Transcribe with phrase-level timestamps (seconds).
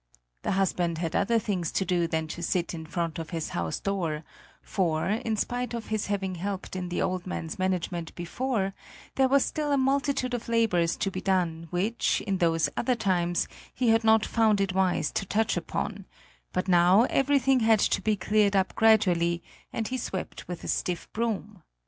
[0.41, 3.79] The husband had other things to do than to sit in front of his house
[3.79, 4.23] door,
[4.63, 8.73] for, in spite of his having helped in the old man's management before,
[9.13, 13.47] there was still a multitude of labors to be done which, in those other times,
[13.75, 16.05] he had not found it wise to touch upon;
[16.51, 21.07] but now everything had to be cleared up gradually, and he swept with a stiff
[21.13, 21.61] broom.